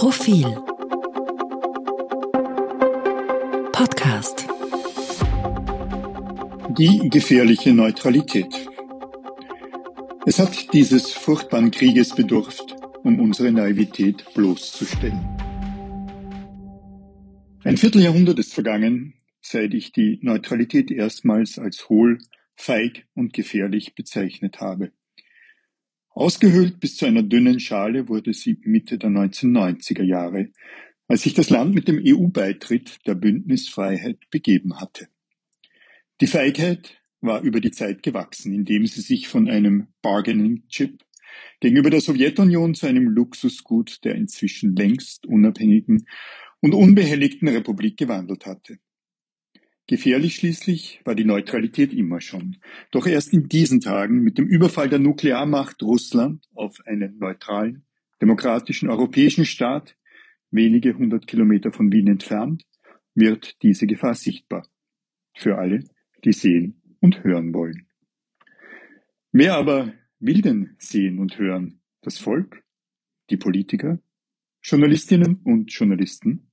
Profil 0.00 0.46
Podcast 3.70 4.48
Die 6.70 7.10
gefährliche 7.10 7.74
Neutralität. 7.74 8.46
Es 10.24 10.38
hat 10.38 10.72
dieses 10.72 11.12
furchtbaren 11.12 11.70
Krieges 11.70 12.14
bedurft, 12.14 12.76
um 13.04 13.20
unsere 13.20 13.52
Naivität 13.52 14.24
bloßzustellen. 14.32 15.20
Ein 17.64 17.76
Vierteljahrhundert 17.76 18.38
ist 18.38 18.54
vergangen, 18.54 19.12
seit 19.42 19.74
ich 19.74 19.92
die 19.92 20.18
Neutralität 20.22 20.90
erstmals 20.90 21.58
als 21.58 21.90
hohl, 21.90 22.16
feig 22.56 23.06
und 23.12 23.34
gefährlich 23.34 23.94
bezeichnet 23.94 24.62
habe. 24.62 24.92
Ausgehöhlt 26.10 26.80
bis 26.80 26.96
zu 26.96 27.06
einer 27.06 27.22
dünnen 27.22 27.60
Schale 27.60 28.08
wurde 28.08 28.32
sie 28.32 28.58
Mitte 28.62 28.98
der 28.98 29.10
1990er 29.10 30.02
Jahre, 30.02 30.50
als 31.06 31.22
sich 31.22 31.34
das 31.34 31.50
Land 31.50 31.74
mit 31.74 31.88
dem 31.88 32.02
EU-Beitritt 32.04 32.98
der 33.06 33.14
Bündnisfreiheit 33.14 34.18
begeben 34.30 34.80
hatte. 34.80 35.08
Die 36.20 36.26
Feigheit 36.26 37.00
war 37.20 37.42
über 37.42 37.60
die 37.60 37.70
Zeit 37.70 38.02
gewachsen, 38.02 38.52
indem 38.52 38.86
sie 38.86 39.00
sich 39.00 39.28
von 39.28 39.48
einem 39.48 39.88
Bargaining-Chip 40.02 41.02
gegenüber 41.60 41.90
der 41.90 42.00
Sowjetunion 42.00 42.74
zu 42.74 42.86
einem 42.86 43.08
Luxusgut 43.08 44.04
der 44.04 44.14
inzwischen 44.16 44.74
längst 44.74 45.26
unabhängigen 45.26 46.06
und 46.60 46.74
unbehelligten 46.74 47.48
Republik 47.48 47.96
gewandelt 47.96 48.46
hatte. 48.46 48.78
Gefährlich 49.90 50.36
schließlich 50.36 51.00
war 51.04 51.16
die 51.16 51.24
Neutralität 51.24 51.92
immer 51.92 52.20
schon. 52.20 52.58
Doch 52.92 53.08
erst 53.08 53.32
in 53.32 53.48
diesen 53.48 53.80
Tagen 53.80 54.22
mit 54.22 54.38
dem 54.38 54.46
Überfall 54.46 54.88
der 54.88 55.00
Nuklearmacht 55.00 55.82
Russland 55.82 56.46
auf 56.54 56.78
einen 56.86 57.18
neutralen, 57.18 57.82
demokratischen 58.22 58.88
europäischen 58.88 59.44
Staat, 59.44 59.96
wenige 60.52 60.96
hundert 60.96 61.26
Kilometer 61.26 61.72
von 61.72 61.90
Wien 61.90 62.06
entfernt, 62.06 62.62
wird 63.16 63.60
diese 63.64 63.88
Gefahr 63.88 64.14
sichtbar. 64.14 64.64
Für 65.34 65.58
alle, 65.58 65.82
die 66.24 66.34
sehen 66.34 66.80
und 67.00 67.24
hören 67.24 67.52
wollen. 67.52 67.88
Wer 69.32 69.56
aber 69.56 69.92
will 70.20 70.40
denn 70.40 70.76
sehen 70.78 71.18
und 71.18 71.36
hören? 71.36 71.80
Das 72.02 72.16
Volk? 72.16 72.62
Die 73.28 73.36
Politiker? 73.36 73.98
Journalistinnen 74.62 75.40
und 75.42 75.72
Journalisten? 75.72 76.49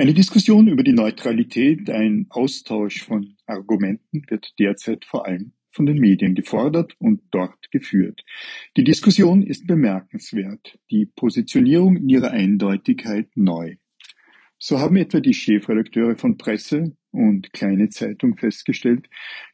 Eine 0.00 0.14
Diskussion 0.14 0.66
über 0.66 0.82
die 0.82 0.94
Neutralität, 0.94 1.90
ein 1.90 2.24
Austausch 2.30 3.02
von 3.02 3.36
Argumenten 3.44 4.22
wird 4.30 4.58
derzeit 4.58 5.04
vor 5.04 5.26
allem 5.26 5.52
von 5.72 5.84
den 5.84 5.98
Medien 5.98 6.34
gefordert 6.34 6.94
und 6.98 7.20
dort 7.30 7.70
geführt. 7.70 8.24
Die 8.78 8.84
Diskussion 8.84 9.42
ist 9.42 9.66
bemerkenswert, 9.66 10.78
die 10.90 11.04
Positionierung 11.04 11.98
in 11.98 12.08
ihrer 12.08 12.30
Eindeutigkeit 12.30 13.28
neu. 13.34 13.74
So 14.58 14.78
haben 14.78 14.96
etwa 14.96 15.20
die 15.20 15.34
Chefredakteure 15.34 16.16
von 16.16 16.38
Presse 16.38 16.96
und 17.10 17.52
Kleine 17.52 17.90
Zeitung 17.90 18.38
festgestellt, 18.38 19.06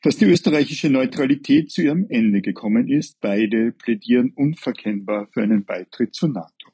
dass 0.03 0.17
die 0.17 0.27
österreichische 0.27 0.91
Neutralität 0.91 1.73
zu 1.73 1.83
ihrem 1.83 2.07
Ende 2.09 2.41
gekommen 2.41 2.89
ist. 2.89 3.19
Beide 3.21 3.73
plädieren 3.73 4.31
unverkennbar 4.37 5.27
für 5.33 5.43
einen 5.43 5.65
Beitritt 5.65 6.15
zur 6.15 6.29
NATO. 6.29 6.71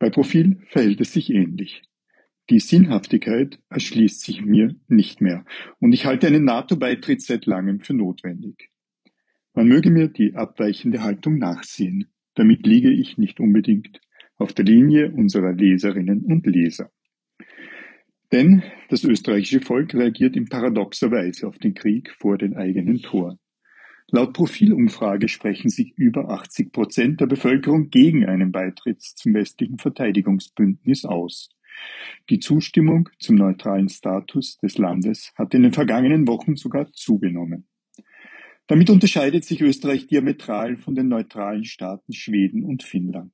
Bei 0.00 0.10
Profil 0.10 0.58
verhält 0.70 1.00
es 1.00 1.12
sich 1.12 1.30
ähnlich. 1.30 1.82
Die 2.50 2.60
Sinnhaftigkeit 2.60 3.58
erschließt 3.68 4.22
sich 4.22 4.42
mir 4.42 4.74
nicht 4.88 5.20
mehr, 5.20 5.44
und 5.80 5.92
ich 5.92 6.06
halte 6.06 6.26
einen 6.26 6.44
NATO-Beitritt 6.44 7.20
seit 7.20 7.44
langem 7.44 7.80
für 7.80 7.94
notwendig. 7.94 8.70
Man 9.54 9.68
möge 9.68 9.90
mir 9.90 10.08
die 10.08 10.34
abweichende 10.34 11.02
Haltung 11.02 11.36
nachsehen, 11.38 12.10
damit 12.34 12.66
liege 12.66 12.90
ich 12.90 13.18
nicht 13.18 13.38
unbedingt 13.40 14.00
auf 14.36 14.52
der 14.52 14.64
Linie 14.64 15.10
unserer 15.10 15.52
Leserinnen 15.52 16.24
und 16.24 16.46
Leser. 16.46 16.90
Denn 18.32 18.62
das 18.88 19.04
österreichische 19.04 19.60
Volk 19.60 19.94
reagiert 19.94 20.36
in 20.36 20.48
paradoxer 20.48 21.10
Weise 21.10 21.48
auf 21.48 21.58
den 21.58 21.74
Krieg 21.74 22.14
vor 22.18 22.38
den 22.38 22.56
eigenen 22.56 23.02
Toren. 23.02 23.38
Laut 24.10 24.32
Profilumfrage 24.32 25.28
sprechen 25.28 25.68
sich 25.68 25.92
über 25.96 26.30
80 26.30 26.72
Prozent 26.72 27.20
der 27.20 27.26
Bevölkerung 27.26 27.90
gegen 27.90 28.24
einen 28.24 28.52
Beitritt 28.52 29.02
zum 29.02 29.34
westlichen 29.34 29.78
Verteidigungsbündnis 29.78 31.04
aus. 31.04 31.50
Die 32.30 32.40
Zustimmung 32.40 33.08
zum 33.18 33.36
neutralen 33.36 33.88
Status 33.88 34.58
des 34.58 34.78
Landes 34.78 35.32
hat 35.36 35.54
in 35.54 35.62
den 35.62 35.72
vergangenen 35.72 36.26
Wochen 36.28 36.56
sogar 36.56 36.92
zugenommen. 36.92 37.66
Damit 38.66 38.90
unterscheidet 38.90 39.44
sich 39.44 39.62
Österreich 39.62 40.06
diametral 40.06 40.76
von 40.76 40.94
den 40.94 41.08
neutralen 41.08 41.64
Staaten 41.64 42.12
Schweden 42.12 42.64
und 42.64 42.82
Finnland. 42.82 43.32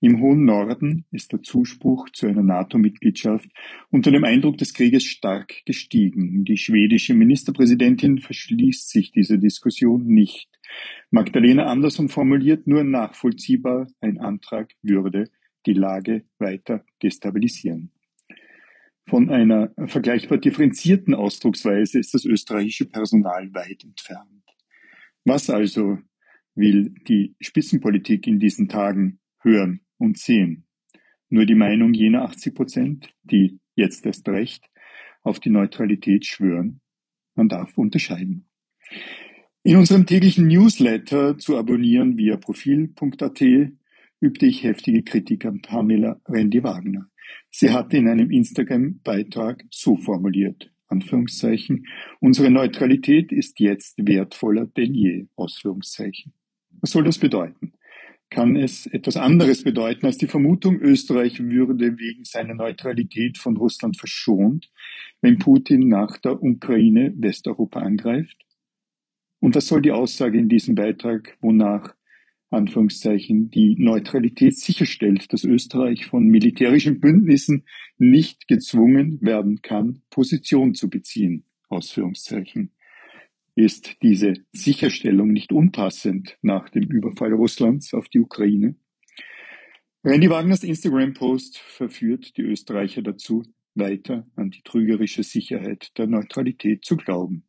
Im 0.00 0.20
hohen 0.20 0.44
Norden 0.44 1.04
ist 1.12 1.32
der 1.32 1.42
Zuspruch 1.42 2.10
zu 2.10 2.26
einer 2.26 2.42
NATO-Mitgliedschaft 2.42 3.48
unter 3.90 4.10
dem 4.10 4.24
Eindruck 4.24 4.58
des 4.58 4.74
Krieges 4.74 5.04
stark 5.04 5.64
gestiegen. 5.64 6.44
Die 6.44 6.56
schwedische 6.56 7.14
Ministerpräsidentin 7.14 8.18
verschließt 8.18 8.90
sich 8.90 9.12
dieser 9.12 9.38
Diskussion 9.38 10.06
nicht. 10.06 10.48
Magdalena 11.10 11.66
Andersson 11.66 12.08
formuliert 12.08 12.66
nur 12.66 12.84
nachvollziehbar, 12.84 13.86
ein 14.00 14.18
Antrag 14.18 14.72
würde 14.82 15.30
die 15.66 15.72
Lage 15.72 16.24
weiter 16.38 16.84
destabilisieren. 17.02 17.90
Von 19.06 19.30
einer 19.30 19.72
vergleichbar 19.86 20.38
differenzierten 20.38 21.14
Ausdrucksweise 21.14 21.98
ist 21.98 22.14
das 22.14 22.24
österreichische 22.24 22.86
Personal 22.86 23.52
weit 23.52 23.84
entfernt. 23.84 24.42
Was 25.24 25.50
also 25.50 25.98
will 26.54 26.94
die 27.06 27.34
Spitzenpolitik 27.40 28.26
in 28.26 28.38
diesen 28.38 28.68
Tagen 28.68 29.20
hören 29.40 29.80
und 29.98 30.18
sehen? 30.18 30.66
Nur 31.28 31.46
die 31.46 31.54
Meinung 31.54 31.92
jener 31.92 32.22
80 32.22 32.54
Prozent, 32.54 33.14
die 33.22 33.58
jetzt 33.74 34.06
erst 34.06 34.28
recht 34.28 34.70
auf 35.22 35.40
die 35.40 35.50
Neutralität 35.50 36.24
schwören? 36.24 36.80
Man 37.34 37.48
darf 37.48 37.76
unterscheiden. 37.76 38.48
In 39.62 39.76
unserem 39.76 40.06
täglichen 40.06 40.46
Newsletter 40.46 41.38
zu 41.38 41.56
abonnieren 41.56 42.16
via 42.16 42.36
profil.at 42.36 43.40
übte 44.24 44.46
ich 44.46 44.64
heftige 44.64 45.02
Kritik 45.02 45.44
an 45.44 45.60
Pamela 45.60 46.18
Rendi-Wagner. 46.26 47.10
Sie 47.50 47.70
hatte 47.70 47.98
in 47.98 48.08
einem 48.08 48.30
Instagram-Beitrag 48.30 49.64
so 49.70 49.96
formuliert, 49.96 50.72
Anführungszeichen, 50.88 51.86
unsere 52.20 52.50
Neutralität 52.50 53.32
ist 53.32 53.60
jetzt 53.60 53.98
wertvoller 53.98 54.66
denn 54.66 54.94
je, 54.94 55.26
Ausführungszeichen. 55.36 56.32
Was 56.80 56.90
soll 56.90 57.04
das 57.04 57.18
bedeuten? 57.18 57.72
Kann 58.30 58.56
es 58.56 58.86
etwas 58.86 59.16
anderes 59.16 59.62
bedeuten 59.62 60.06
als 60.06 60.16
die 60.16 60.26
Vermutung, 60.26 60.80
Österreich 60.80 61.38
würde 61.40 61.98
wegen 61.98 62.24
seiner 62.24 62.54
Neutralität 62.54 63.38
von 63.38 63.56
Russland 63.56 63.98
verschont, 63.98 64.70
wenn 65.20 65.38
Putin 65.38 65.88
nach 65.88 66.16
der 66.18 66.42
Ukraine 66.42 67.12
Westeuropa 67.16 67.80
angreift? 67.80 68.36
Und 69.40 69.54
was 69.54 69.66
soll 69.66 69.82
die 69.82 69.92
Aussage 69.92 70.38
in 70.38 70.48
diesem 70.48 70.74
Beitrag, 70.74 71.36
wonach 71.42 71.94
Anführungszeichen, 72.54 73.50
die 73.50 73.76
Neutralität 73.78 74.56
sicherstellt, 74.56 75.32
dass 75.32 75.44
Österreich 75.44 76.06
von 76.06 76.24
militärischen 76.24 77.00
Bündnissen 77.00 77.64
nicht 77.98 78.48
gezwungen 78.48 79.18
werden 79.20 79.60
kann, 79.62 80.02
Position 80.10 80.74
zu 80.74 80.88
beziehen, 80.88 81.44
Ausführungszeichen. 81.68 82.72
Ist 83.56 83.96
diese 84.02 84.34
Sicherstellung 84.52 85.28
nicht 85.28 85.52
unpassend 85.52 86.38
nach 86.42 86.68
dem 86.70 86.84
Überfall 86.84 87.32
Russlands 87.32 87.94
auf 87.94 88.08
die 88.08 88.20
Ukraine? 88.20 88.76
Randy 90.02 90.28
Wagners 90.28 90.64
Instagram-Post 90.64 91.58
verführt 91.58 92.36
die 92.36 92.42
Österreicher 92.42 93.02
dazu, 93.02 93.44
weiter 93.74 94.26
an 94.36 94.50
die 94.50 94.62
trügerische 94.62 95.22
Sicherheit 95.22 95.96
der 95.98 96.06
Neutralität 96.06 96.84
zu 96.84 96.96
glauben. 96.96 97.44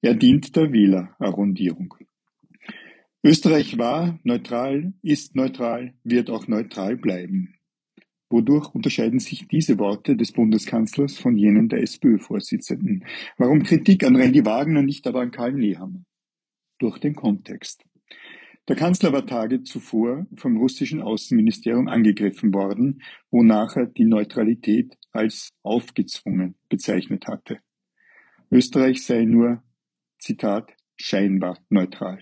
Er 0.00 0.14
dient 0.14 0.56
der 0.56 0.72
Wählerarrondierung. 0.72 1.94
Österreich 3.24 3.78
war 3.78 4.18
neutral, 4.24 4.94
ist 5.00 5.36
neutral, 5.36 5.94
wird 6.02 6.28
auch 6.28 6.48
neutral 6.48 6.96
bleiben. 6.96 7.54
Wodurch 8.28 8.74
unterscheiden 8.74 9.20
sich 9.20 9.46
diese 9.46 9.78
Worte 9.78 10.16
des 10.16 10.32
Bundeskanzlers 10.32 11.18
von 11.18 11.36
jenen 11.36 11.68
der 11.68 11.82
SPÖ-Vorsitzenden? 11.82 13.04
Warum 13.38 13.62
Kritik 13.62 14.02
an 14.02 14.16
Randy 14.16 14.44
Wagner, 14.44 14.82
nicht 14.82 15.06
aber 15.06 15.20
an 15.20 15.30
Karl 15.30 15.52
Nehammer? 15.52 16.02
Durch 16.80 16.98
den 16.98 17.14
Kontext. 17.14 17.84
Der 18.66 18.74
Kanzler 18.74 19.12
war 19.12 19.24
Tage 19.24 19.62
zuvor 19.62 20.26
vom 20.34 20.56
russischen 20.56 21.00
Außenministerium 21.00 21.86
angegriffen 21.86 22.52
worden, 22.52 23.02
wonach 23.30 23.76
er 23.76 23.86
die 23.86 24.04
Neutralität 24.04 24.98
als 25.12 25.50
aufgezwungen 25.62 26.56
bezeichnet 26.68 27.28
hatte. 27.28 27.60
Österreich 28.50 29.04
sei 29.04 29.26
nur, 29.26 29.62
Zitat, 30.18 30.72
scheinbar 30.96 31.58
neutral. 31.68 32.20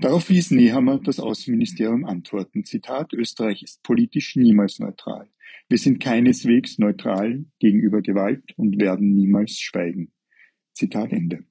Darauf 0.00 0.28
wies 0.28 0.52
Nehammer 0.52 1.00
das 1.00 1.18
Außenministerium 1.18 2.04
antworten, 2.04 2.64
Zitat, 2.64 3.12
Österreich 3.12 3.64
ist 3.64 3.82
politisch 3.82 4.36
niemals 4.36 4.78
neutral. 4.78 5.28
Wir 5.68 5.78
sind 5.78 5.98
keineswegs 5.98 6.78
neutral 6.78 7.46
gegenüber 7.58 8.00
Gewalt 8.00 8.44
und 8.56 8.80
werden 8.80 9.12
niemals 9.16 9.58
schweigen. 9.58 10.12
Zitat 10.72 11.10
Ende. 11.10 11.44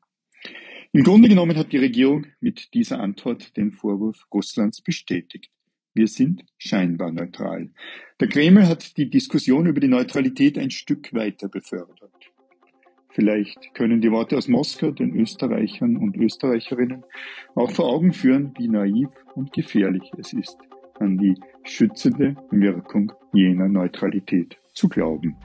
Im 0.93 1.03
Grunde 1.03 1.27
genommen 1.27 1.57
hat 1.57 1.73
die 1.73 1.77
Regierung 1.77 2.25
mit 2.39 2.73
dieser 2.73 3.01
Antwort 3.01 3.57
den 3.57 3.73
Vorwurf 3.73 4.25
Russlands 4.33 4.81
bestätigt. 4.81 5.51
Wir 5.93 6.07
sind 6.07 6.45
scheinbar 6.57 7.11
neutral. 7.11 7.73
Der 8.21 8.29
Kreml 8.29 8.65
hat 8.65 8.95
die 8.95 9.09
Diskussion 9.09 9.65
über 9.65 9.81
die 9.81 9.89
Neutralität 9.89 10.57
ein 10.57 10.71
Stück 10.71 11.13
weiter 11.13 11.49
befördert. 11.49 12.06
Vielleicht 13.17 13.73
können 13.73 13.99
die 13.99 14.11
Worte 14.11 14.37
aus 14.37 14.47
Moskau 14.47 14.91
den 14.91 15.15
Österreichern 15.15 15.97
und 15.97 16.15
Österreicherinnen 16.17 17.03
auch 17.55 17.71
vor 17.71 17.87
Augen 17.87 18.13
führen, 18.13 18.53
wie 18.59 18.67
naiv 18.67 19.09
und 19.33 19.51
gefährlich 19.53 20.11
es 20.19 20.33
ist, 20.33 20.59
an 20.99 21.17
die 21.17 21.33
schützende 21.63 22.35
Wirkung 22.51 23.11
jener 23.33 23.69
Neutralität 23.69 24.59
zu 24.75 24.87
glauben. 24.87 25.35